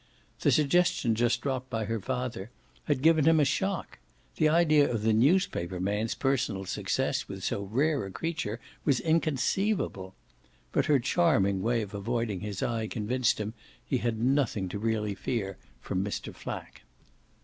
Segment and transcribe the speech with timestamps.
[0.39, 2.49] The suggestion just dropped by her father
[2.85, 3.99] had given him a shock
[4.37, 10.15] the idea of the newspaper man's personal success with so rare a creature was inconceivable
[10.71, 13.53] but her charming way of avoiding his eye convinced him
[13.85, 16.33] he had nothing to really fear from Mr.
[16.33, 16.81] Flack.